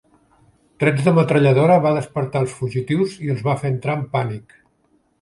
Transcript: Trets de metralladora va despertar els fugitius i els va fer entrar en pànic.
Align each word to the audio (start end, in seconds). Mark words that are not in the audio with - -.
Trets 0.83 1.05
de 1.07 1.13
metralladora 1.17 1.77
va 1.85 1.93
despertar 1.99 2.43
els 2.47 2.57
fugitius 2.63 3.17
i 3.27 3.33
els 3.37 3.49
va 3.51 3.59
fer 3.63 3.75
entrar 3.77 4.01
en 4.03 4.07
pànic. 4.19 4.61